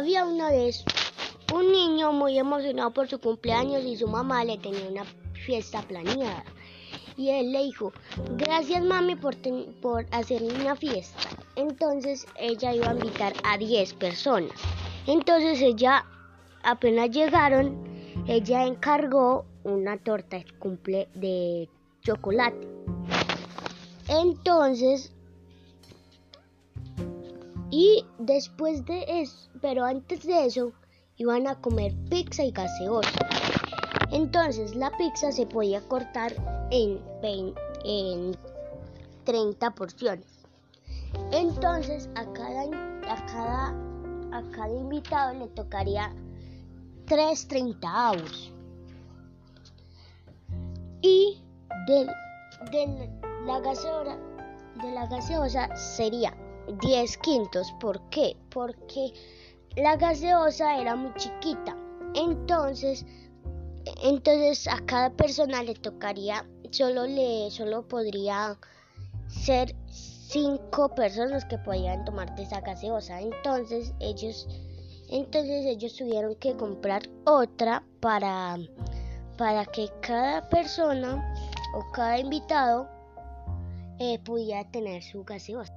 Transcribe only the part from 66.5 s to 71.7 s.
solo le, solo podría ser cinco personas que